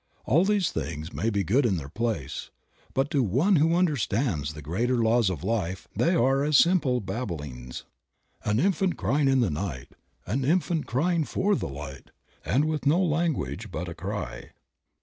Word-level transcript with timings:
All 0.25 0.45
these 0.45 0.71
things 0.71 1.13
may 1.13 1.29
be 1.29 1.43
good 1.43 1.63
in 1.63 1.77
their 1.77 1.87
place, 1.87 2.49
but 2.95 3.11
to 3.11 3.21
one 3.21 3.57
who 3.57 3.75
understands 3.75 4.53
the 4.55 4.61
greater 4.63 4.95
laws 4.97 5.29
of 5.29 5.43
life 5.43 5.87
they 5.95 6.15
are 6.15 6.43
as 6.43 6.57
simple 6.57 6.99
babblings^ 6.99 7.83
"An 8.43 8.59
infant 8.59 8.97
crying 8.97 9.27
in 9.27 9.41
the 9.41 9.51
night, 9.51 9.89
An 10.25 10.43
infant 10.43 10.87
crying 10.87 11.23
for 11.23 11.53
the 11.55 11.69
light. 11.69 12.09
And 12.43 12.65
with 12.65 12.87
no 12.87 12.99
language 12.99 13.69
but 13.69 13.87
a 13.87 13.93
cry." 13.93 14.53